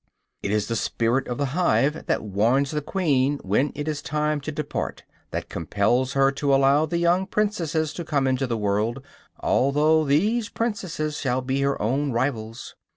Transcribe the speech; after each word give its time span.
It 0.41 0.49
is 0.49 0.65
the 0.67 0.75
"spirit 0.75 1.27
of 1.27 1.37
the 1.37 1.45
hive" 1.53 2.07
that 2.07 2.23
warns 2.23 2.71
the 2.71 2.81
queen 2.81 3.37
when 3.43 3.71
it 3.75 3.87
is 3.87 4.01
time 4.01 4.41
to 4.41 4.51
depart, 4.51 5.03
that 5.29 5.47
compels 5.47 6.13
her 6.13 6.31
to 6.31 6.55
allow 6.55 6.87
the 6.87 6.97
young 6.97 7.27
princesses 7.27 7.93
to 7.93 8.03
come 8.03 8.25
into 8.25 8.47
the 8.47 8.57
world, 8.57 9.05
although 9.41 10.03
these 10.03 10.49
princesses 10.49 11.19
shall 11.19 11.41
be 11.41 11.61
her 11.61 11.79
own 11.79 12.11
rivals. 12.11 12.73